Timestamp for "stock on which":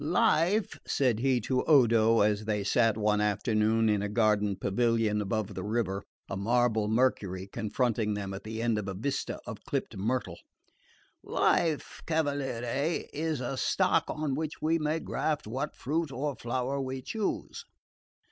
13.57-14.59